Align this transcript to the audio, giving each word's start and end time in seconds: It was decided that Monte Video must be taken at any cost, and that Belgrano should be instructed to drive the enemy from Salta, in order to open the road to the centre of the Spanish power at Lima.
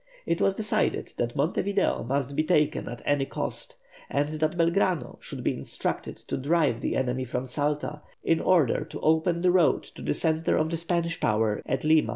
It 0.25 0.41
was 0.41 0.55
decided 0.55 1.13
that 1.17 1.35
Monte 1.35 1.61
Video 1.61 2.03
must 2.03 2.35
be 2.35 2.43
taken 2.43 2.87
at 2.89 3.03
any 3.05 3.27
cost, 3.27 3.77
and 4.09 4.29
that 4.39 4.57
Belgrano 4.57 5.21
should 5.21 5.43
be 5.43 5.53
instructed 5.55 6.15
to 6.17 6.37
drive 6.37 6.81
the 6.81 6.95
enemy 6.95 7.23
from 7.23 7.45
Salta, 7.45 8.01
in 8.23 8.39
order 8.39 8.83
to 8.83 8.99
open 9.01 9.41
the 9.41 9.51
road 9.51 9.83
to 9.83 10.01
the 10.01 10.15
centre 10.15 10.57
of 10.57 10.71
the 10.71 10.77
Spanish 10.77 11.19
power 11.19 11.61
at 11.67 11.83
Lima. 11.83 12.09